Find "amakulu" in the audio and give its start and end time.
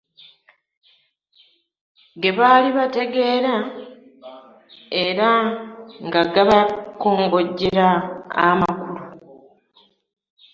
8.47-9.03